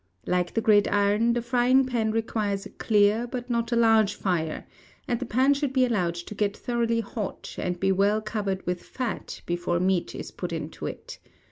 [0.25, 4.65] Like the Gridiron, the Frying pan requires a clear but not a large fire,
[5.07, 8.81] and the pan should be allowed to get thoroughly hot, and be well covered with
[8.81, 11.19] fat, before meat is put into it.